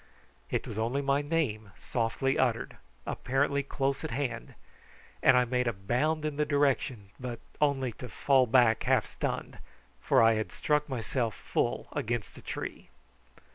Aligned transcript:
It 0.49 0.65
was 0.65 0.79
only 0.79 1.03
my 1.03 1.21
name 1.21 1.73
softly 1.77 2.35
uttered, 2.35 2.77
apparently 3.05 3.61
close 3.61 4.03
at 4.03 4.09
hand, 4.09 4.55
and 5.21 5.37
I 5.37 5.45
made 5.45 5.67
a 5.67 5.73
bound 5.73 6.25
in 6.25 6.37
the 6.37 6.43
direction, 6.43 7.11
but 7.19 7.39
only 7.61 7.91
to 8.01 8.09
fall 8.09 8.47
back 8.47 8.81
half 8.85 9.05
stunned, 9.05 9.59
for 10.01 10.23
I 10.23 10.33
had 10.33 10.51
struck 10.51 10.89
myself 10.89 11.35
full 11.35 11.87
against 11.91 12.35
a 12.35 12.41
tree. 12.41 12.89